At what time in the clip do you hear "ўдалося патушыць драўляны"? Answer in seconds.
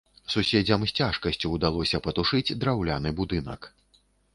1.53-3.09